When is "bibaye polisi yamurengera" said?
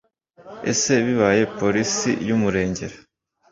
1.05-2.95